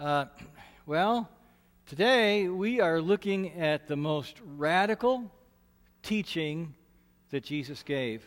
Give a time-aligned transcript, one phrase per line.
[0.00, 0.24] Uh,
[0.86, 1.28] well,
[1.84, 5.30] today we are looking at the most radical
[6.02, 6.72] teaching
[7.32, 8.24] that Jesus gave.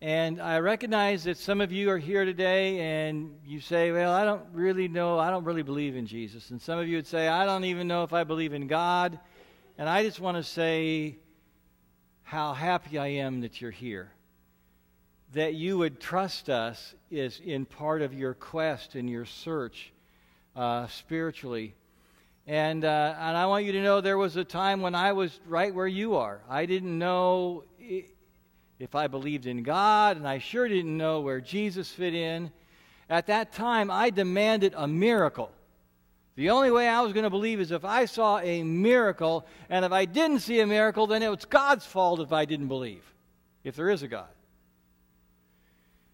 [0.00, 4.24] And I recognize that some of you are here today and you say, Well, I
[4.24, 6.48] don't really know, I don't really believe in Jesus.
[6.48, 9.18] And some of you would say, I don't even know if I believe in God.
[9.76, 11.16] And I just want to say
[12.22, 14.10] how happy I am that you're here.
[15.34, 19.91] That you would trust us is in part of your quest and your search
[20.56, 21.74] uh, spiritually.
[22.46, 25.38] And, uh, and I want you to know there was a time when I was
[25.46, 26.40] right where you are.
[26.48, 27.64] I didn't know
[28.78, 32.50] if I believed in God, and I sure didn't know where Jesus fit in.
[33.08, 35.52] At that time, I demanded a miracle.
[36.34, 39.84] The only way I was going to believe is if I saw a miracle, and
[39.84, 43.04] if I didn't see a miracle, then it was God's fault if I didn't believe,
[43.62, 44.28] if there is a God.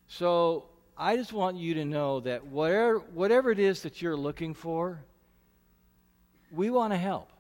[0.08, 0.67] So
[1.00, 4.98] I just want you to know that whatever, whatever it is that you're looking for,
[6.50, 7.30] we want to help.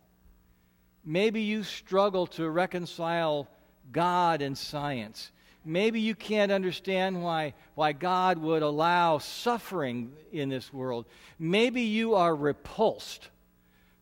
[1.04, 3.48] Maybe you struggle to reconcile
[3.90, 5.32] God and science.
[5.64, 11.06] Maybe you can't understand why, why God would allow suffering in this world.
[11.36, 13.28] Maybe you are repulsed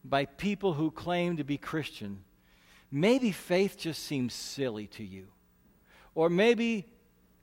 [0.04, 2.24] by people who claim to be Christian.
[2.90, 5.28] Maybe faith just seems silly to you.
[6.14, 6.86] Or maybe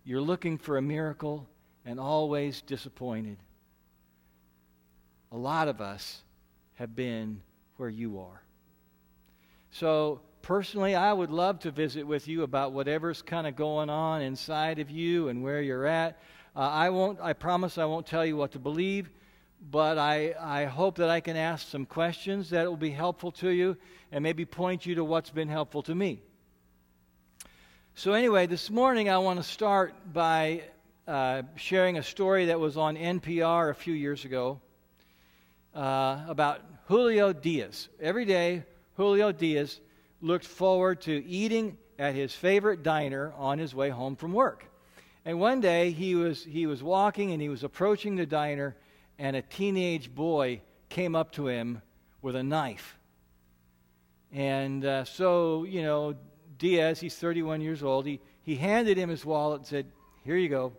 [0.05, 1.49] you're looking for a miracle
[1.85, 3.37] and always disappointed.
[5.31, 6.21] A lot of us
[6.75, 7.41] have been
[7.77, 8.41] where you are.
[9.71, 14.21] So, personally, I would love to visit with you about whatever's kind of going on
[14.21, 16.19] inside of you and where you're at.
[16.55, 19.09] Uh, I won't, I promise I won't tell you what to believe,
[19.71, 23.49] but I, I hope that I can ask some questions that will be helpful to
[23.49, 23.75] you
[24.11, 26.21] and maybe point you to what's been helpful to me.
[27.95, 30.63] So, anyway, this morning I want to start by
[31.07, 34.61] uh, sharing a story that was on NPR a few years ago
[35.75, 37.89] uh, about Julio Diaz.
[37.99, 38.63] Every day,
[38.95, 39.81] Julio Diaz
[40.21, 44.65] looked forward to eating at his favorite diner on his way home from work.
[45.25, 48.75] And one day he was, he was walking and he was approaching the diner,
[49.19, 51.81] and a teenage boy came up to him
[52.21, 52.97] with a knife.
[54.31, 56.15] And uh, so, you know,
[56.57, 59.85] Diaz, he's 31 years old, he, he handed him his wallet and said,
[60.23, 60.73] Here you go.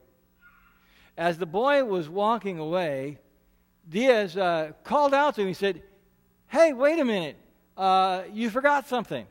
[1.17, 3.19] As the boy was walking away,
[3.89, 5.49] Diaz uh, called out to him.
[5.49, 5.83] He said,
[6.49, 7.37] Hey, wait a minute.
[7.77, 9.27] Uh, you forgot something.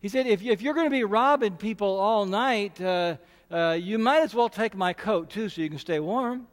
[0.00, 3.16] He said, If, if you're going to be robbing people all night, uh,
[3.50, 6.46] uh, you might as well take my coat too so you can stay warm.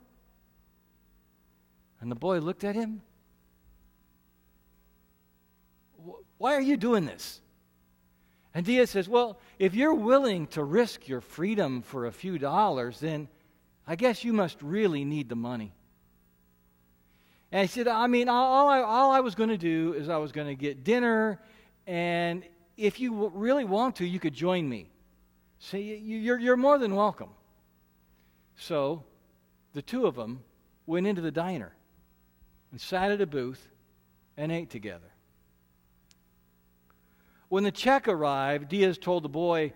[2.02, 3.02] And the boy looked at him.
[6.38, 7.42] Why are you doing this?
[8.54, 13.00] And Diaz says, Well, if you're willing to risk your freedom for a few dollars,
[13.00, 13.28] then
[13.88, 15.74] I guess you must really need the money.
[17.52, 20.18] And he said, I mean, all I, all I was going to do is I
[20.18, 21.40] was going to get dinner,
[21.86, 22.44] and
[22.76, 24.90] if you really want to, you could join me.
[25.60, 27.30] So you're, you're more than welcome.
[28.58, 29.04] So
[29.74, 30.44] the two of them
[30.86, 31.74] went into the diner
[32.72, 33.70] and sat at a booth
[34.36, 35.10] and ate together.
[37.48, 39.72] When the check arrived, Diaz told the boy,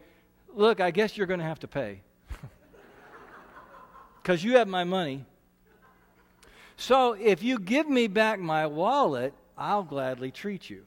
[0.53, 2.01] Look, I guess you're going to have to pay
[4.21, 5.25] because you have my money.
[6.77, 10.85] So if you give me back my wallet, I'll gladly treat you.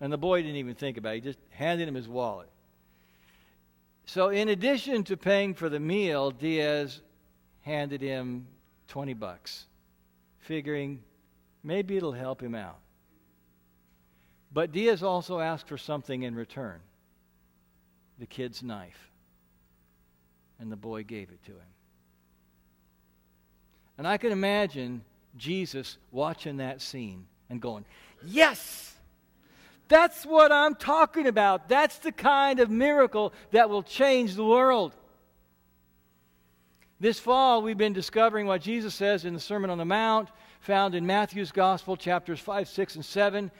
[0.00, 1.14] And the boy didn't even think about it.
[1.16, 2.48] He just handed him his wallet.
[4.04, 7.00] So, in addition to paying for the meal, Diaz
[7.60, 8.48] handed him
[8.88, 9.66] 20 bucks,
[10.40, 11.02] figuring
[11.62, 12.80] maybe it'll help him out.
[14.52, 16.80] But Diaz also asked for something in return
[18.18, 19.10] the kid's knife.
[20.60, 21.72] And the boy gave it to him.
[24.02, 25.04] And I can imagine
[25.36, 27.84] Jesus watching that scene and going,
[28.26, 28.96] Yes!
[29.86, 31.68] That's what I'm talking about.
[31.68, 34.92] That's the kind of miracle that will change the world.
[36.98, 40.96] This fall, we've been discovering what Jesus says in the Sermon on the Mount, found
[40.96, 43.52] in Matthew's Gospel, chapters 5, 6, and 7.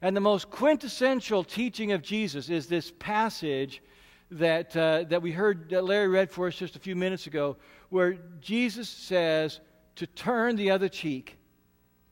[0.00, 3.82] And the most quintessential teaching of Jesus is this passage
[4.30, 7.58] that, uh, that we heard that Larry read for us just a few minutes ago,
[7.90, 9.60] where Jesus says,
[9.96, 11.36] to turn the other cheek,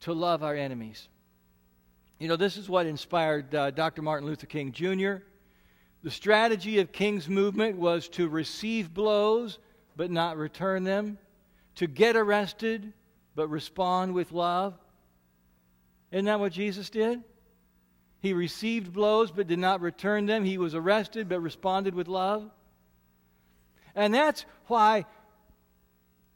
[0.00, 1.08] to love our enemies.
[2.18, 4.02] You know, this is what inspired uh, Dr.
[4.02, 5.16] Martin Luther King Jr.
[6.02, 9.58] The strategy of King's movement was to receive blows
[9.96, 11.18] but not return them,
[11.76, 12.92] to get arrested
[13.34, 14.74] but respond with love.
[16.10, 17.22] Isn't that what Jesus did?
[18.20, 20.44] He received blows but did not return them.
[20.44, 22.50] He was arrested but responded with love.
[23.94, 25.06] And that's why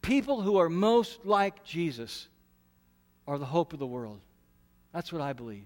[0.03, 2.29] people who are most like Jesus
[3.27, 4.21] are the hope of the world.
[4.93, 5.65] That's what I believe.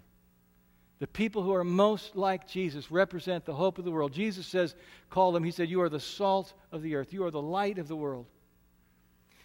[0.99, 4.13] The people who are most like Jesus represent the hope of the world.
[4.13, 4.75] Jesus says,
[5.11, 7.79] call them, he said, You are the salt of the earth, you are the light
[7.79, 8.27] of the world.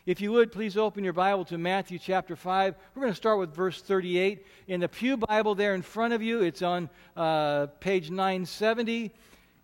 [0.06, 2.76] If you would, please open your Bible to Matthew chapter 5.
[2.96, 4.46] We're going to start with verse 38.
[4.68, 9.12] In the Pew Bible there in front of you, it's on uh, page 970.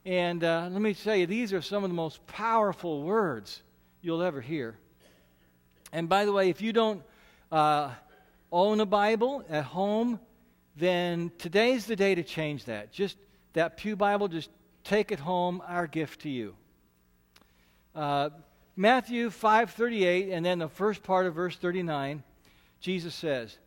[0.05, 3.63] And uh, let me tell you, these are some of the most powerful words
[4.01, 4.77] you'll ever hear.
[5.91, 7.01] And by the way, if you don't
[7.51, 7.91] uh,
[8.51, 10.19] own a Bible at home,
[10.75, 12.91] then today's the day to change that.
[12.91, 13.17] Just
[13.53, 14.49] that Pew Bible, just
[14.83, 16.55] take it home, our gift to you.
[17.95, 18.29] Uh,
[18.75, 22.23] Matthew 5:38 and then the first part of verse 39,
[22.79, 23.57] Jesus says,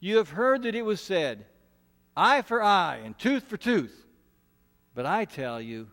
[0.00, 1.44] "You have heard that it was said,
[2.16, 4.06] eye for eye and tooth for tooth.
[4.94, 5.90] But I tell you,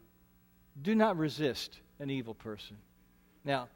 [0.81, 2.77] do not resist an evil person."
[3.43, 3.67] Now,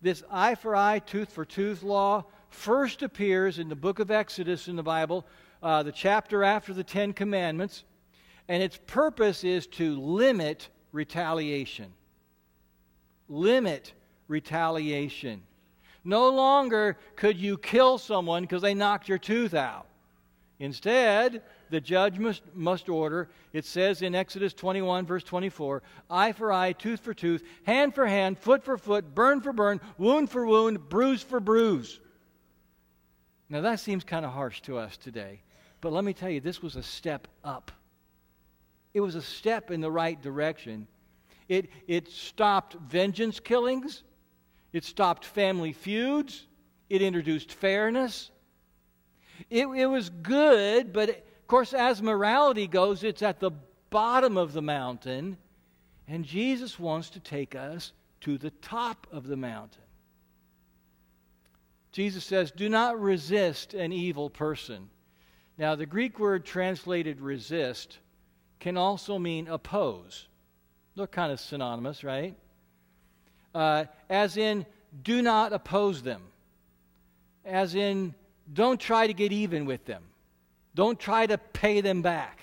[0.00, 4.68] this eye for eye, tooth for tooth law first appears in the book of Exodus
[4.68, 5.26] in the Bible,
[5.62, 7.84] uh, the chapter after the Ten Commandments,
[8.48, 11.92] and its purpose is to limit retaliation.
[13.28, 13.92] Limit
[14.28, 15.42] retaliation.
[16.04, 19.86] No longer could you kill someone because they knocked your tooth out.
[20.58, 26.52] Instead, the judge must, must order, it says in Exodus 21, verse 24, eye for
[26.52, 30.46] eye, tooth for tooth, hand for hand, foot for foot, burn for burn, wound for
[30.46, 32.00] wound, bruise for bruise.
[33.48, 35.40] Now that seems kind of harsh to us today,
[35.80, 37.72] but let me tell you, this was a step up.
[38.94, 40.86] It was a step in the right direction.
[41.48, 44.02] It, it stopped vengeance killings,
[44.72, 46.46] it stopped family feuds,
[46.90, 48.30] it introduced fairness.
[49.50, 51.16] It, it was good, but of
[51.48, 53.50] course, as morality goes, it's at the
[53.90, 55.36] bottom of the mountain,
[56.06, 59.82] and Jesus wants to take us to the top of the mountain.
[61.92, 64.90] Jesus says, Do not resist an evil person.
[65.56, 67.98] Now, the Greek word translated resist
[68.60, 70.28] can also mean oppose.
[70.94, 72.36] They're kind of synonymous, right?
[73.54, 74.66] Uh, as in,
[75.02, 76.22] do not oppose them.
[77.44, 78.14] As in,
[78.52, 80.02] don't try to get even with them.
[80.74, 82.40] Don't try to pay them back.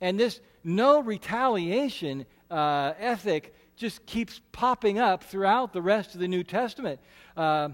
[0.00, 6.28] And this no retaliation uh, ethic just keeps popping up throughout the rest of the
[6.28, 7.00] New Testament.
[7.36, 7.70] Uh,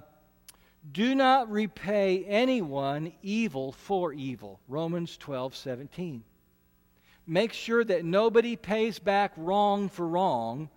[0.90, 4.58] do not repay anyone evil for evil.
[4.68, 6.24] Romans 12, 17.
[7.26, 10.68] Make sure that nobody pays back wrong for wrong,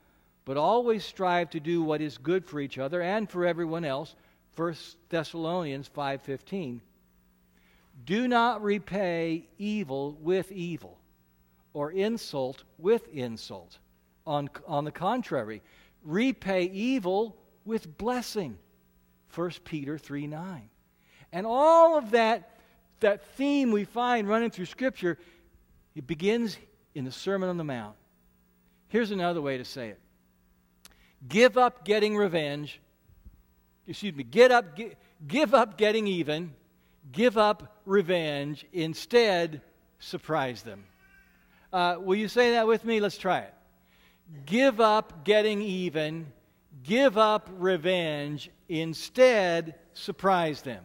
[0.46, 4.16] but always strive to do what is good for each other and for everyone else.
[4.56, 4.76] 1
[5.10, 6.82] Thessalonians 5:15.
[8.06, 11.00] Do not repay evil with evil
[11.74, 13.80] or insult with insult.
[14.28, 15.62] On, on the contrary,
[16.04, 17.36] repay evil
[17.66, 18.58] with blessing.
[19.34, 20.70] 1 Peter 3 9.
[21.32, 22.52] And all of that,
[23.02, 25.18] that theme we find running through Scripture,
[25.96, 26.58] it begins
[26.94, 27.96] in the Sermon on the Mount.
[28.88, 30.00] Here's another way to say it
[31.28, 32.80] give up getting revenge.
[33.88, 34.96] Excuse me, get up, give,
[35.28, 36.54] give up getting even.
[37.12, 38.66] Give up revenge.
[38.74, 39.62] Instead,
[40.00, 40.84] surprise them.
[41.72, 43.00] Uh, will you say that with me?
[43.00, 43.54] Let's try it.
[44.46, 46.28] Give up getting even
[46.84, 50.84] give up revenge, instead, surprise them.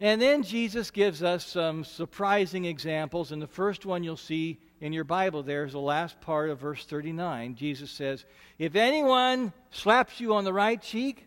[0.00, 3.32] And then Jesus gives us some surprising examples.
[3.32, 6.58] And the first one you'll see in your Bible there is the last part of
[6.58, 7.54] verse 39.
[7.54, 8.24] Jesus says,
[8.58, 11.26] If anyone slaps you on the right cheek,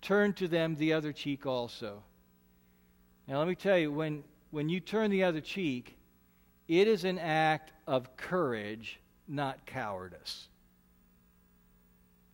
[0.00, 2.02] turn to them the other cheek also.
[3.28, 5.94] Now, let me tell you, when, when you turn the other cheek,
[6.66, 10.48] it is an act of courage, not cowardice.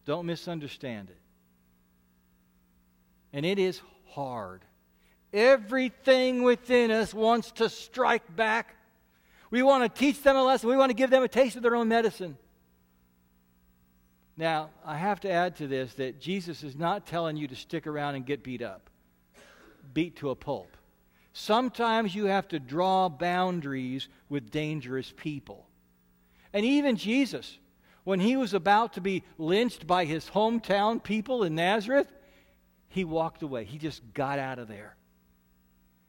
[0.05, 1.19] Don't misunderstand it.
[3.33, 4.63] And it is hard.
[5.33, 8.77] Everything within us wants to strike back.
[9.51, 10.69] We want to teach them a lesson.
[10.69, 12.37] We want to give them a taste of their own medicine.
[14.37, 17.89] Now, I have to add to this that Jesus is not telling you to stick
[17.89, 18.91] around and get beat up,
[19.93, 20.74] beat to a pulp.
[21.37, 25.67] Sometimes you have to draw boundaries with dangerous people.
[26.53, 27.59] And even Jesus,
[28.05, 32.07] when he was about to be lynched by his hometown people in Nazareth,
[32.89, 33.65] he walked away.
[33.65, 34.95] He just got out of there.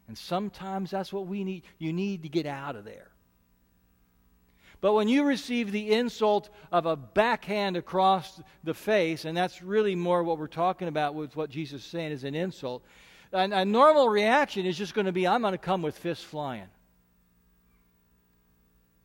[0.08, 1.64] And sometimes that's what we need.
[1.80, 3.10] You need to get out of there.
[4.80, 9.96] But when you receive the insult of a backhand across the face, and that's really
[9.96, 12.84] more what we're talking about with what Jesus is saying is an insult,
[13.36, 16.24] a, a normal reaction is just going to be, I'm going to come with fists
[16.24, 16.70] flying.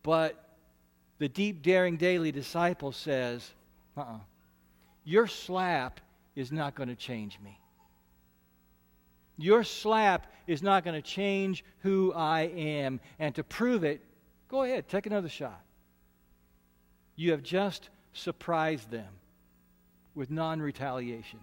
[0.03, 0.41] But
[1.19, 3.51] the deep, daring, daily disciple says,
[3.95, 4.19] uh uh-uh.
[5.03, 5.99] Your slap
[6.35, 7.57] is not going to change me.
[9.37, 12.99] Your slap is not going to change who I am.
[13.19, 14.01] And to prove it,
[14.47, 15.59] go ahead, take another shot.
[17.15, 19.07] You have just surprised them
[20.13, 21.39] with non retaliation.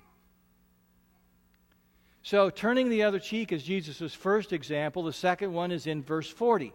[2.29, 5.03] So, turning the other cheek is Jesus' first example.
[5.03, 6.67] The second one is in verse 40.
[6.67, 6.73] It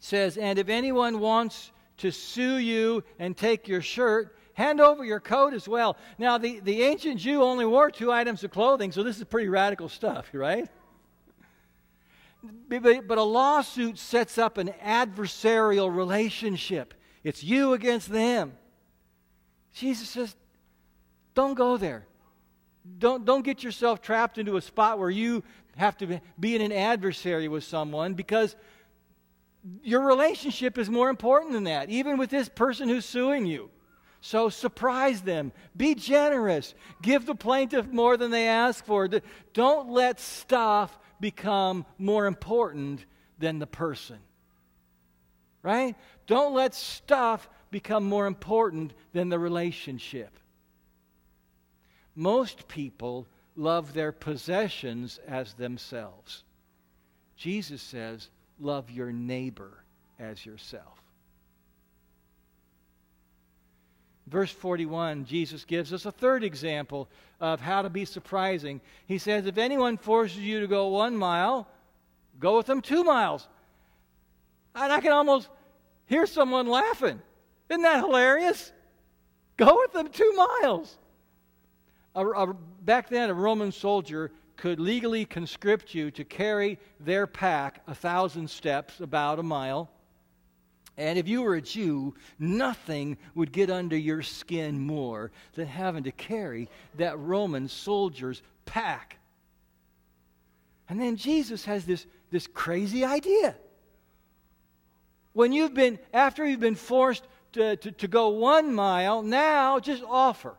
[0.00, 5.20] says, And if anyone wants to sue you and take your shirt, hand over your
[5.20, 5.98] coat as well.
[6.16, 9.48] Now, the, the ancient Jew only wore two items of clothing, so this is pretty
[9.48, 10.66] radical stuff, right?
[12.70, 16.94] But, but a lawsuit sets up an adversarial relationship.
[17.22, 18.54] It's you against them.
[19.74, 20.34] Jesus says,
[21.34, 22.06] don't go there.
[22.98, 25.42] Don't, don't get yourself trapped into a spot where you
[25.76, 28.56] have to be in an adversary with someone because
[29.82, 33.70] your relationship is more important than that, even with this person who's suing you.
[34.20, 35.52] So surprise them.
[35.76, 36.74] Be generous.
[37.02, 39.08] Give the plaintiff more than they ask for.
[39.52, 43.04] Don't let stuff become more important
[43.38, 44.18] than the person.
[45.62, 45.94] Right?
[46.26, 50.30] Don't let stuff become more important than the relationship.
[52.16, 56.44] Most people love their possessions as themselves.
[57.36, 59.84] Jesus says, Love your neighbor
[60.18, 61.02] as yourself.
[64.26, 67.08] Verse 41, Jesus gives us a third example
[67.38, 68.80] of how to be surprising.
[69.06, 71.68] He says, If anyone forces you to go one mile,
[72.40, 73.46] go with them two miles.
[74.74, 75.48] And I can almost
[76.06, 77.20] hear someone laughing.
[77.68, 78.72] Isn't that hilarious?
[79.58, 80.96] Go with them two miles
[82.16, 87.82] a, a, back then, a Roman soldier could legally conscript you to carry their pack
[87.86, 89.90] a thousand steps, about a mile.
[90.96, 96.04] And if you were a Jew, nothing would get under your skin more than having
[96.04, 99.18] to carry that Roman soldier's pack.
[100.88, 103.56] And then Jesus has this, this crazy idea.
[105.34, 110.02] When you've been, after you've been forced to, to, to go one mile, now just
[110.02, 110.54] offer.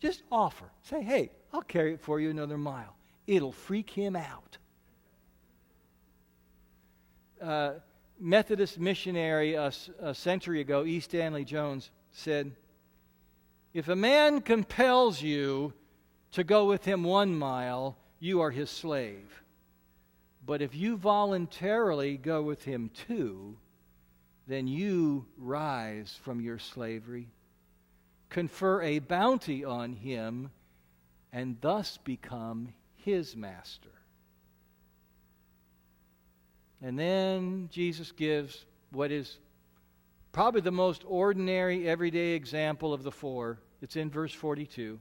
[0.00, 0.66] Just offer.
[0.82, 2.94] Say, hey, I'll carry it for you another mile.
[3.26, 4.58] It'll freak him out.
[7.40, 7.74] Uh,
[8.20, 11.00] Methodist missionary a, a century ago, E.
[11.00, 12.52] Stanley Jones, said,
[13.72, 15.72] If a man compels you
[16.32, 19.42] to go with him one mile, you are his slave.
[20.44, 23.56] But if you voluntarily go with him two,
[24.46, 27.28] then you rise from your slavery
[28.30, 30.50] confer a bounty on him,
[31.32, 33.90] and thus become his master.
[36.80, 39.38] And then Jesus gives what is
[40.32, 43.58] probably the most ordinary, everyday example of the four.
[43.82, 44.98] It's in verse 42.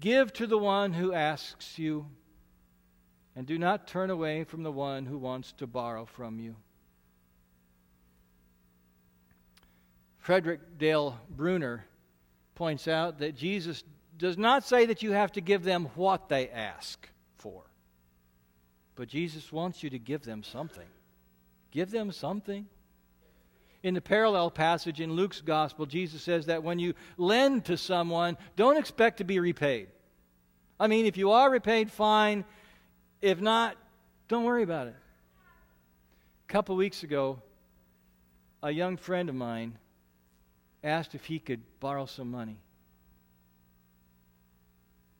[0.00, 2.06] Give to the one who asks you,
[3.34, 6.54] and do not turn away from the one who wants to borrow from you.
[10.28, 11.86] Frederick Dale Bruner
[12.54, 13.82] points out that Jesus
[14.18, 17.08] does not say that you have to give them what they ask
[17.38, 17.62] for,
[18.94, 20.86] but Jesus wants you to give them something.
[21.70, 22.66] Give them something.
[23.82, 28.36] In the parallel passage in Luke's gospel, Jesus says that when you lend to someone,
[28.54, 29.88] don't expect to be repaid.
[30.78, 32.44] I mean, if you are repaid, fine.
[33.22, 33.78] If not,
[34.28, 34.96] don't worry about it.
[36.46, 37.40] A couple weeks ago,
[38.62, 39.78] a young friend of mine
[40.82, 42.60] asked if he could borrow some money.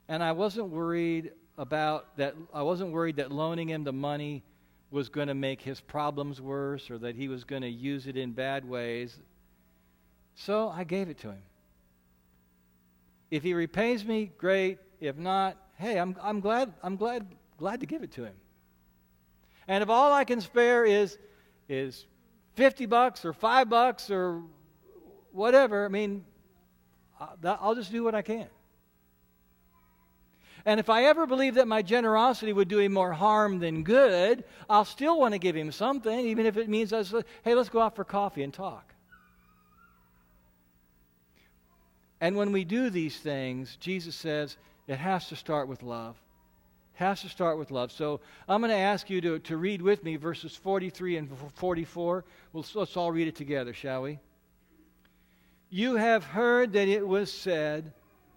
[0.08, 4.42] And I wasn't worried about that I wasn't worried that loaning him the money
[4.90, 8.16] was going to make his problems worse or that he was going to use it
[8.16, 9.18] in bad ways.
[10.34, 11.42] So I gave it to him.
[13.30, 14.78] If he repays me, great.
[15.00, 17.26] If not, hey, I'm, I'm glad I'm glad
[17.58, 18.34] glad to give it to him.
[19.66, 21.18] And if all I can spare is
[21.68, 22.06] is
[22.54, 24.42] 50 bucks or 5 bucks or
[25.32, 25.84] whatever.
[25.84, 26.24] I mean,
[27.44, 28.46] I'll just do what I can.
[30.64, 34.44] And if I ever believe that my generosity would do him more harm than good,
[34.68, 37.80] I'll still want to give him something, even if it means, say, hey, let's go
[37.80, 38.92] out for coffee and talk.
[42.20, 44.56] And when we do these things, Jesus says
[44.88, 46.16] it has to start with love.
[46.94, 47.92] It has to start with love.
[47.92, 52.24] So I'm going to ask you to, to read with me verses 43 and 44.
[52.52, 54.18] We'll, let's all read it together, shall we?
[55.70, 57.92] You have heard that it was said,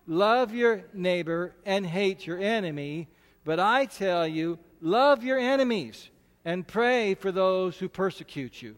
[0.07, 3.07] Love your neighbor and hate your enemy.
[3.43, 6.09] But I tell you, love your enemies
[6.43, 8.75] and pray for those who persecute you.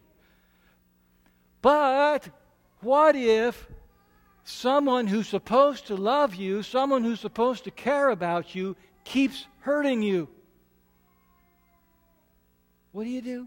[1.60, 2.28] But
[2.80, 3.66] what if
[4.44, 10.02] someone who's supposed to love you, someone who's supposed to care about you, keeps hurting
[10.02, 10.28] you.
[12.92, 13.46] What do you do?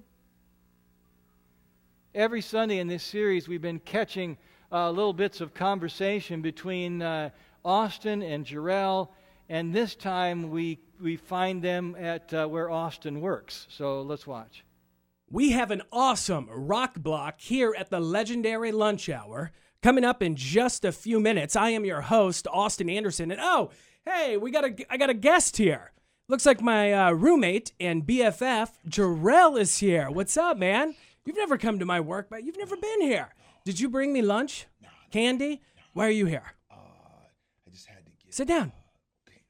[2.14, 4.38] Every Sunday in this series, we've been catching
[4.72, 7.30] uh, little bits of conversation between uh,
[7.64, 9.10] Austin and Jarrell,
[9.50, 13.68] and this time we, we find them at uh, where Austin works.
[13.70, 14.64] So let's watch.
[15.30, 19.52] We have an awesome rock block here at the legendary lunch hour.
[19.84, 23.32] Coming up in just a few minutes, I am your host, Austin Anderson.
[23.32, 23.72] And oh,
[24.06, 25.92] hey, we got a, I got a guest here.
[26.30, 30.10] Looks like my uh, roommate and BFF, Jarrell, is here.
[30.10, 30.96] What's up, man?
[31.26, 33.34] You've never come to my work, but you've never been here.
[33.68, 34.66] Did you bring me lunch?
[35.12, 35.62] Candy?
[35.92, 36.54] Why are you here?
[36.72, 38.34] Uh, I just had to get.
[38.34, 38.72] Sit down.
[39.28, 39.42] Okay.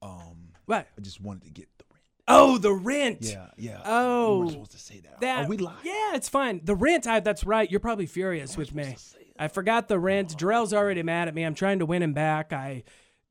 [0.00, 0.86] Um, What?
[0.96, 2.02] I just wanted to get the rent.
[2.28, 3.18] Oh, the rent.
[3.20, 3.82] Yeah, yeah.
[3.84, 5.20] Oh, we weren't supposed to say that.
[5.20, 5.74] That, Are we live?
[5.84, 6.62] Yeah, it's fine.
[6.64, 7.70] The rent, I, that's right.
[7.70, 8.96] You're probably furious with me.
[9.38, 10.38] I forgot the rent.
[10.38, 11.42] Jarrell's already mad at me.
[11.42, 12.54] I'm trying to win him back.
[12.54, 12.84] I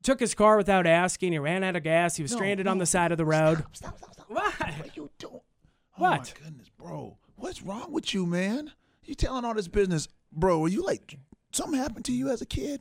[0.04, 1.32] took his car without asking.
[1.32, 2.14] He ran out of gas.
[2.14, 3.64] He was No, stranded on the side of the road.
[3.72, 4.26] Stop, stop, stop.
[4.30, 4.54] What?
[4.54, 5.40] What are you doing?
[5.96, 6.32] What?
[6.32, 7.18] Oh my goodness, bro.
[7.34, 8.70] What's wrong with you, man?
[9.04, 10.58] You telling all this business, bro?
[10.58, 11.18] Were you like
[11.52, 12.80] something happened to you as a kid?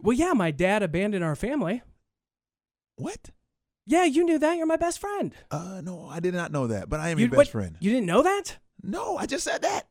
[0.00, 1.82] Well, yeah, my dad abandoned our family.
[2.96, 3.30] What?
[3.86, 4.56] Yeah, you knew that.
[4.56, 5.34] You're my best friend.
[5.50, 6.88] Uh, no, I did not know that.
[6.88, 7.48] But I am you, your best what?
[7.48, 7.76] friend.
[7.80, 8.58] You didn't know that?
[8.82, 9.88] No, I just said that.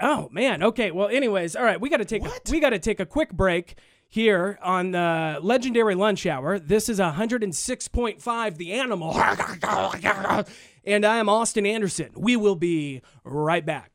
[0.00, 0.62] Oh man.
[0.62, 0.90] Okay.
[0.90, 1.80] Well, anyways, all right.
[1.80, 2.48] We got to take What?
[2.50, 3.76] we got to take a quick break
[4.08, 6.58] here on the legendary lunch hour.
[6.58, 9.14] This is 106.5 The Animal,
[10.84, 12.10] and I am Austin Anderson.
[12.14, 13.91] We will be right back,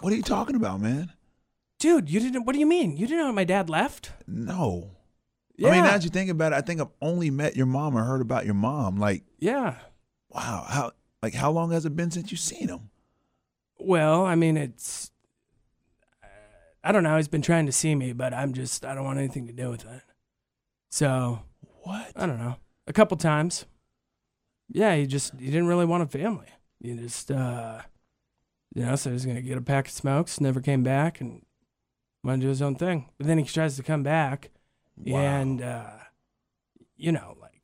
[0.00, 1.12] What are you talking about, man?
[1.84, 2.08] dude.
[2.08, 2.44] You didn't.
[2.44, 2.96] What do you mean?
[2.96, 4.12] You didn't know my dad left?
[4.26, 4.90] No.
[5.56, 5.68] Yeah.
[5.68, 7.96] I mean, now that you think about it, I think I've only met your mom
[7.96, 8.96] or heard about your mom.
[8.96, 9.76] Like, yeah.
[10.30, 12.90] wow, how like how long has it been since you've seen him?
[13.78, 15.10] Well, I mean, it's.
[16.82, 17.16] I don't know.
[17.16, 18.84] He's been trying to see me, but I'm just.
[18.84, 20.02] I don't want anything to do with it.
[20.90, 21.42] So
[21.82, 22.12] What?
[22.16, 22.56] I don't know.
[22.86, 23.66] A couple times.
[24.70, 26.46] Yeah, he just he didn't really want a family.
[26.80, 27.82] He just uh
[28.74, 31.42] you know, so he's gonna get a pack of smokes, never came back and
[32.22, 33.08] wanted to do his own thing.
[33.18, 34.50] But then he tries to come back
[34.96, 35.18] Wow.
[35.20, 35.90] and uh
[36.96, 37.62] you know, like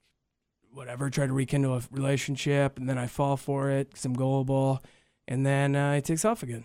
[0.73, 4.83] whatever, try to rekindle a relationship and then I fall for it because I'm gullible
[5.29, 6.65] and then uh, he takes off again.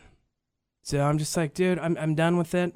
[0.82, 2.76] So I'm just like, dude, I'm I'm done with it.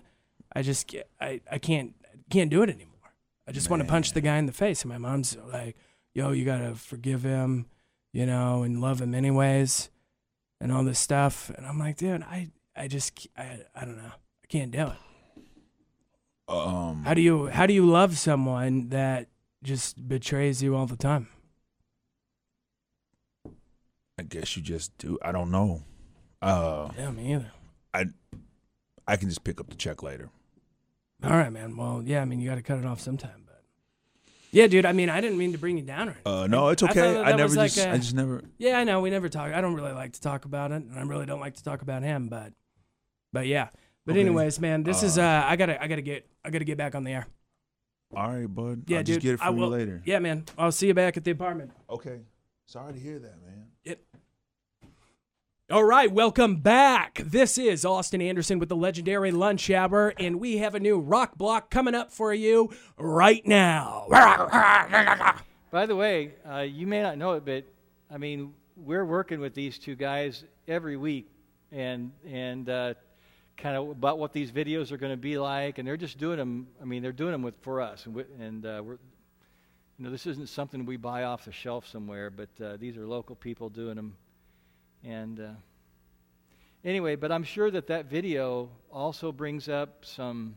[0.55, 1.93] I just I I can't
[2.29, 3.13] can't do it anymore.
[3.47, 4.83] I just want to punch the guy in the face.
[4.83, 5.75] And my mom's like,
[6.13, 7.65] yo, you gotta forgive him,
[8.13, 9.89] you know, and love him anyways,
[10.61, 11.49] and all this stuff.
[11.55, 15.43] And I'm like, dude, I I just I, I don't know, I can't do it.
[16.47, 19.27] um, How do you how do you love someone that
[19.63, 21.27] just betrays you all the time?
[24.17, 25.17] I guess you just do.
[25.21, 25.83] I don't know.
[26.41, 27.51] Uh, Yeah, me either.
[27.93, 28.05] I
[29.07, 30.29] I can just pick up the check later.
[31.23, 31.75] All right, man.
[31.75, 33.43] Well, yeah, I mean, you got to cut it off sometime,
[34.51, 34.85] yeah, dude.
[34.85, 36.33] I mean, I didn't mean to bring you down or anything.
[36.33, 37.13] Uh, no, it's okay.
[37.13, 38.41] that I, never like just a- I just never.
[38.57, 39.01] Yeah, I know.
[39.01, 39.53] We never talk.
[39.53, 41.81] I don't really like to talk about it, and I really don't like to talk
[41.81, 42.27] about him.
[42.29, 42.53] But,
[43.33, 43.69] but yeah.
[44.05, 44.21] But Okay.
[44.21, 47.03] anyways, man, this is uh, I gotta, I gotta get, I gotta get back on
[47.03, 47.27] the air.
[48.15, 48.83] All right, bud.
[48.87, 49.15] Yeah, I'll dude.
[49.15, 50.01] just get it I you will- later.
[50.05, 50.45] Yeah, man.
[50.57, 51.71] I'll see you back at the apartment.
[51.89, 52.21] Okay.
[52.65, 53.67] Sorry to hear that, man.
[55.71, 57.21] All right, welcome back.
[57.23, 61.37] This is Austin Anderson with the legendary Lunch Hour, and we have a new rock
[61.37, 64.07] block coming up for you right now.
[65.69, 67.65] By the way, uh, you may not know it, but
[68.09, 71.29] I mean, we're working with these two guys every week,
[71.71, 72.95] and and uh,
[73.55, 76.37] kind of about what these videos are going to be like, and they're just doing
[76.37, 76.65] them.
[76.81, 78.97] I mean, they're doing them with for us, and, we, and uh, we're,
[79.99, 83.05] you know, this isn't something we buy off the shelf somewhere, but uh, these are
[83.05, 84.15] local people doing them,
[85.03, 85.39] and.
[85.39, 85.49] Uh,
[86.81, 90.55] Anyway, but I'm sure that that video also brings up some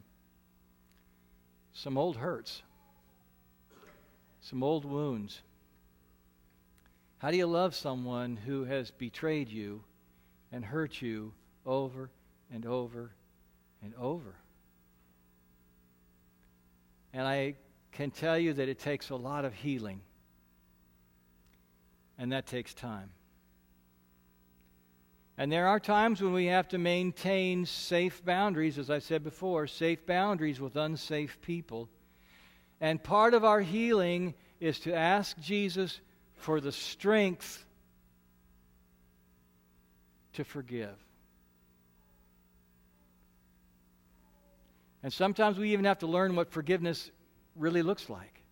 [1.73, 2.63] some old hurts
[4.43, 5.41] some old wounds.
[7.19, 9.85] How do you love someone who has betrayed you
[10.51, 11.33] and hurt you
[11.65, 12.11] over
[12.53, 13.13] and over
[13.83, 14.35] and over?
[17.15, 17.55] And I
[17.93, 20.01] can tell you that it takes a lot of healing,
[22.19, 23.11] and that takes time.
[25.43, 29.67] And there are times when we have to maintain safe boundaries, as I said before,
[29.67, 31.89] safe boundaries with unsafe people.
[32.81, 36.01] And part of our healing is to ask Jesus
[36.37, 37.65] for the strength
[40.35, 40.95] to forgive.
[45.03, 47.11] And sometimes we even have to learn what forgiveness
[47.57, 48.43] really looks like.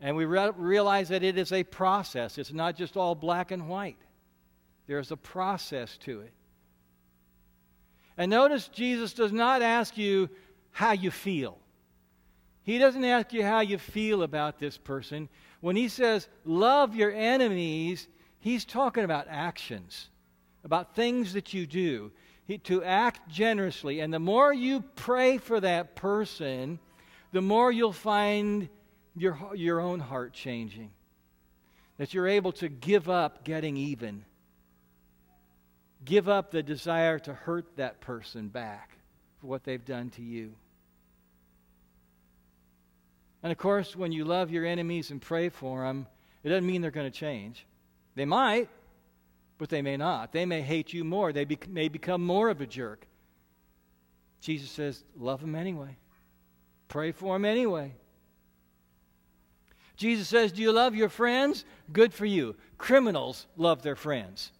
[0.00, 3.68] And we re- realize that it is a process, it's not just all black and
[3.68, 3.98] white,
[4.86, 6.32] there's a process to it.
[8.16, 10.30] And notice Jesus does not ask you
[10.70, 11.58] how you feel.
[12.62, 15.28] He doesn't ask you how you feel about this person.
[15.60, 18.08] When he says, love your enemies,
[18.40, 20.08] he's talking about actions,
[20.64, 22.10] about things that you do.
[22.46, 24.00] He, to act generously.
[24.00, 26.78] And the more you pray for that person,
[27.32, 28.68] the more you'll find
[29.16, 30.90] your, your own heart changing.
[31.98, 34.24] That you're able to give up getting even.
[36.04, 38.98] Give up the desire to hurt that person back
[39.40, 40.52] for what they've done to you.
[43.42, 46.06] And of course, when you love your enemies and pray for them,
[46.42, 47.66] it doesn't mean they're going to change.
[48.14, 48.68] They might,
[49.58, 50.32] but they may not.
[50.32, 51.32] They may hate you more.
[51.32, 53.06] They be- may become more of a jerk.
[54.40, 55.96] Jesus says, love them anyway.
[56.88, 57.94] Pray for them anyway.
[59.96, 61.64] Jesus says, Do you love your friends?
[61.92, 62.54] Good for you.
[62.78, 64.52] Criminals love their friends.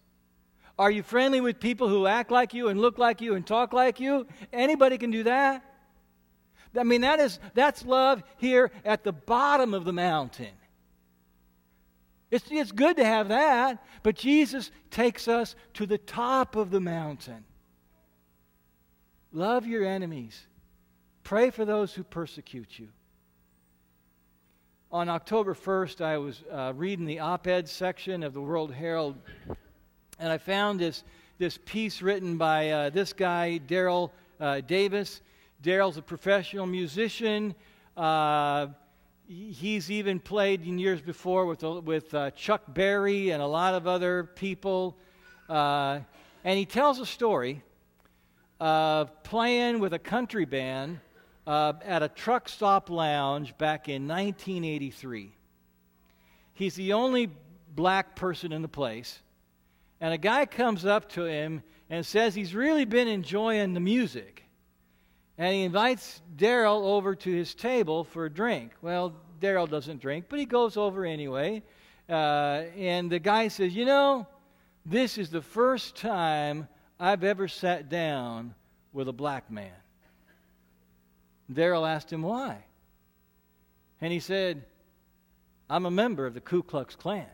[0.79, 3.73] Are you friendly with people who act like you and look like you and talk
[3.73, 4.27] like you?
[4.53, 5.63] Anybody can do that.
[6.77, 10.53] I mean, that is, that's love here at the bottom of the mountain.
[12.29, 16.81] It's, it's good to have that, but Jesus takes us to the top of the
[16.81, 17.45] mountain.
[19.31, 20.45] Love your enemies.
[21.23, 22.89] Pray for those who persecute you.
[24.91, 29.17] On October 1st, I was uh, reading the op ed section of the World Herald,
[30.19, 31.03] and I found this,
[31.37, 35.21] this piece written by uh, this guy, Daryl uh, Davis.
[35.63, 37.53] Daryl's a professional musician.
[37.95, 38.67] Uh,
[39.27, 43.87] he's even played in years before with, with uh, Chuck Berry and a lot of
[43.87, 44.95] other people.
[45.49, 45.99] Uh,
[46.43, 47.63] and he tells a story
[48.59, 50.99] of playing with a country band
[51.45, 55.31] uh, at a truck stop lounge back in 1983.
[56.53, 57.29] He's the only
[57.75, 59.19] black person in the place.
[59.99, 64.43] And a guy comes up to him and says he's really been enjoying the music.
[65.37, 68.71] And he invites Daryl over to his table for a drink.
[68.81, 71.63] Well, Daryl doesn't drink, but he goes over anyway.
[72.09, 74.27] Uh, and the guy says, You know,
[74.85, 76.67] this is the first time
[76.99, 78.55] I've ever sat down
[78.93, 79.71] with a black man.
[81.51, 82.63] Daryl asked him why.
[84.01, 84.63] And he said,
[85.69, 87.25] I'm a member of the Ku Klux Klan.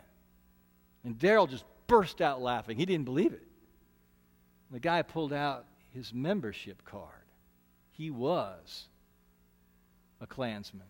[1.03, 2.75] And Daryl just burst out laughing.
[2.75, 3.43] He didn't believe it.
[4.71, 7.11] The guy pulled out his membership card.
[7.91, 8.87] He was
[10.19, 10.87] a Klansman.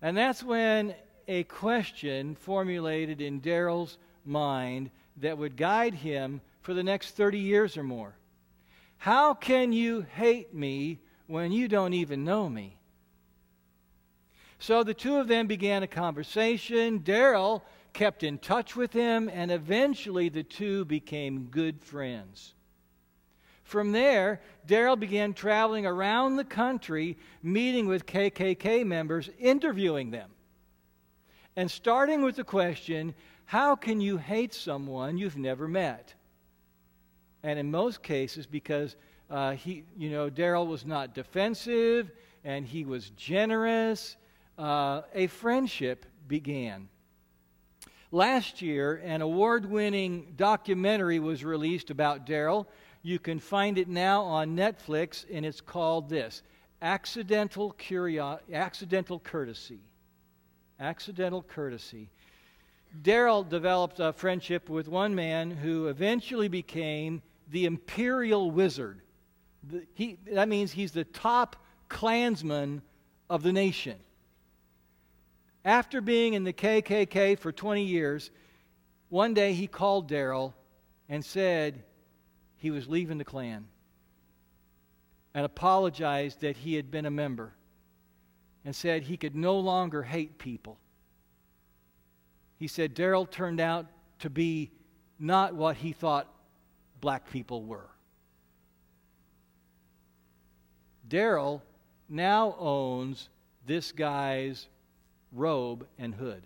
[0.00, 0.94] And that's when
[1.26, 7.76] a question formulated in Daryl's mind that would guide him for the next 30 years
[7.76, 8.14] or more.
[8.96, 12.76] How can you hate me when you don't even know me?
[14.60, 17.00] So the two of them began a conversation.
[17.00, 22.54] Daryl kept in touch with him, and eventually the two became good friends.
[23.64, 30.30] From there, Daryl began traveling around the country, meeting with KKK members, interviewing them,
[31.54, 36.12] and starting with the question how can you hate someone you've never met?
[37.42, 38.94] And in most cases, because
[39.30, 42.10] uh, he, you know, Daryl was not defensive
[42.44, 44.16] and he was generous,
[44.58, 46.88] uh, a friendship began.
[48.10, 52.66] Last year, an award winning documentary was released about Daryl
[53.02, 56.42] you can find it now on Netflix, and it's called this
[56.82, 59.80] Accidental, Curio- Accidental Courtesy.
[60.80, 62.10] Accidental Courtesy.
[63.02, 69.00] Daryl developed a friendship with one man who eventually became the Imperial Wizard.
[69.64, 71.56] The, he, that means he's the top
[71.88, 72.82] Klansman
[73.28, 73.96] of the nation.
[75.64, 78.30] After being in the KKK for 20 years,
[79.08, 80.54] one day he called Daryl
[81.08, 81.82] and said,
[82.56, 83.66] he was leaving the Klan
[85.34, 87.54] and apologized that he had been a member
[88.64, 90.78] and said he could no longer hate people.
[92.56, 93.86] He said Daryl turned out
[94.18, 94.72] to be
[95.18, 96.28] not what he thought
[97.00, 97.88] black people were.
[101.08, 101.62] Daryl
[102.08, 103.28] now owns
[103.66, 104.66] this guy's
[105.32, 106.42] robe and hood.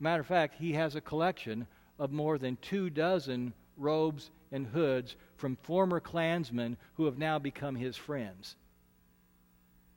[0.00, 1.66] Matter of fact, he has a collection
[1.98, 7.76] of more than two dozen robes and hoods from former Klansmen who have now become
[7.76, 8.56] his friends.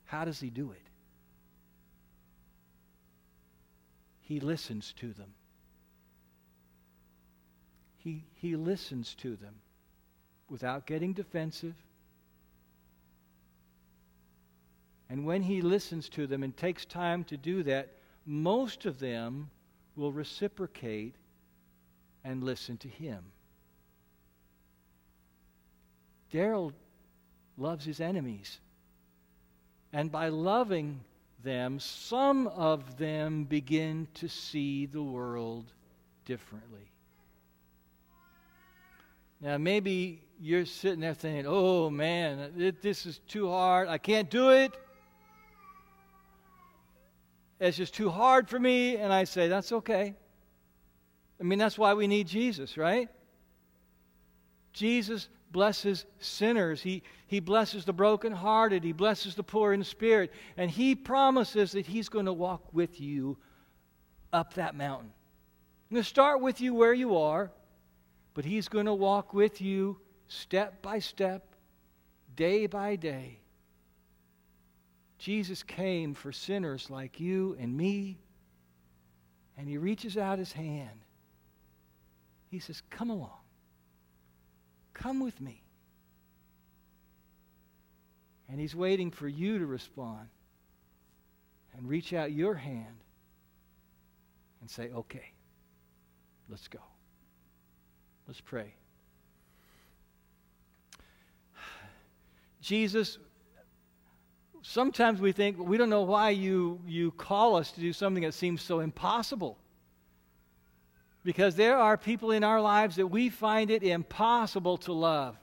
[0.04, 0.82] How does he do it?
[4.20, 5.34] He listens to them.
[7.98, 9.54] He, he listens to them
[10.48, 11.74] without getting defensive.
[15.08, 17.92] And when he listens to them and takes time to do that,
[18.24, 19.50] most of them
[19.94, 21.14] will reciprocate
[22.24, 23.22] and listen to him.
[26.32, 26.72] Daryl
[27.56, 28.58] loves his enemies.
[29.92, 31.00] And by loving
[31.44, 35.72] them, some of them begin to see the world
[36.24, 36.90] differently.
[39.40, 43.88] Now, maybe you're sitting there thinking, oh man, it, this is too hard.
[43.88, 44.76] I can't do it.
[47.58, 48.96] It's just too hard for me.
[48.96, 50.14] And I say, that's okay.
[51.40, 53.08] I mean, that's why we need Jesus, right?
[54.72, 56.82] Jesus blesses sinners.
[56.82, 58.84] He, he blesses the brokenhearted.
[58.84, 60.32] He blesses the poor in spirit.
[60.56, 63.36] And He promises that He's going to walk with you
[64.32, 65.12] up that mountain.
[65.90, 67.50] I'm going to start with you where you are,
[68.34, 71.54] but He's going to walk with you step by step,
[72.34, 73.38] day by day.
[75.18, 78.18] Jesus came for sinners like you and me,
[79.56, 81.00] and He reaches out His hand.
[82.50, 83.30] He says, Come along.
[84.92, 85.62] Come with me.
[88.48, 90.28] And He's waiting for you to respond
[91.76, 92.96] and reach out your hand
[94.60, 95.32] and say, Okay,
[96.48, 96.80] let's go.
[98.26, 98.74] Let's pray.
[102.60, 103.18] Jesus,
[104.66, 108.34] sometimes we think we don't know why you, you call us to do something that
[108.34, 109.56] seems so impossible.
[111.24, 115.36] Because there are people in our lives that we find it impossible to love.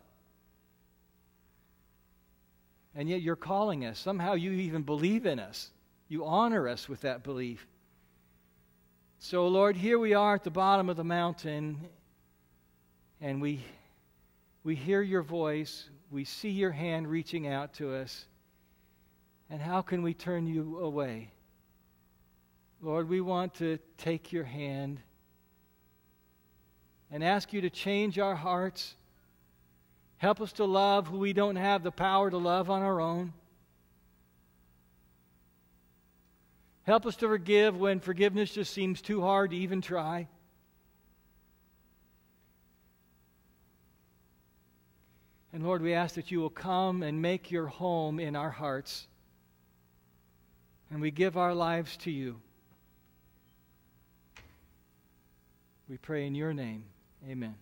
[2.95, 3.97] And yet you're calling us.
[3.97, 5.71] Somehow you even believe in us.
[6.09, 7.65] You honor us with that belief.
[9.19, 11.79] So, Lord, here we are at the bottom of the mountain,
[13.21, 13.63] and we,
[14.63, 15.89] we hear your voice.
[16.11, 18.25] We see your hand reaching out to us.
[19.53, 21.29] And how can we turn you away?
[22.81, 24.99] Lord, we want to take your hand
[27.11, 28.95] and ask you to change our hearts.
[30.17, 33.31] Help us to love who we don't have the power to love on our own.
[36.81, 40.27] Help us to forgive when forgiveness just seems too hard to even try.
[45.53, 49.05] And Lord, we ask that you will come and make your home in our hearts.
[50.93, 52.39] And we give our lives to you.
[55.89, 56.83] We pray in your name.
[57.27, 57.55] Amen.